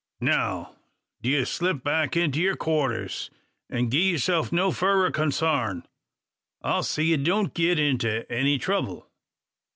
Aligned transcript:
Now; 0.19 0.77
d'you 1.21 1.45
slip 1.45 1.83
back 1.83 2.13
to 2.13 2.25
yur 2.27 2.55
quarters, 2.55 3.29
and 3.69 3.91
gi'e 3.91 4.13
yurself 4.13 4.51
no 4.51 4.71
furrer 4.71 5.11
consarn. 5.11 5.83
I'll 6.63 6.81
see 6.81 7.03
you 7.05 7.17
don't 7.17 7.53
git 7.53 7.77
into 7.77 8.25
any 8.31 8.57
trouble. 8.57 9.07